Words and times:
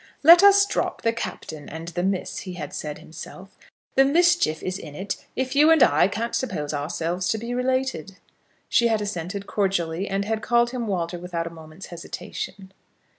]"Let 0.23 0.41
us 0.41 0.65
drop 0.65 1.03
the 1.03 1.13
Captain 1.13 1.69
and 1.69 1.89
the 1.89 2.01
Miss," 2.01 2.39
he 2.39 2.53
had 2.53 2.73
said 2.73 2.97
himself; 2.97 3.55
"the 3.93 4.03
mischief 4.03 4.63
is 4.63 4.79
in 4.79 4.95
it 4.95 5.27
if 5.35 5.55
you 5.55 5.69
and 5.69 5.83
I 5.83 6.07
can't 6.07 6.33
suppose 6.33 6.73
ourselves 6.73 7.27
to 7.27 7.37
be 7.37 7.53
related." 7.53 8.17
She 8.67 8.87
had 8.87 8.99
assented 8.99 9.45
cordially, 9.45 10.07
and 10.09 10.25
had 10.25 10.41
called 10.41 10.71
him 10.71 10.87
Walter 10.87 11.19
without 11.19 11.45
a 11.45 11.51
moment's 11.51 11.85
hesitation. 11.93 12.73